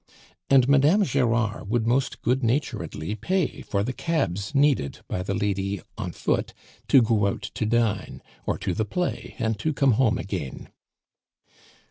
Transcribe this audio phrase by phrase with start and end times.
[0.49, 5.79] And Madame Gerard would most good naturedly pay for the cabs needed by the lady
[5.95, 6.55] "on foot"
[6.87, 10.69] to go out to dine, or to the play, and to come home again.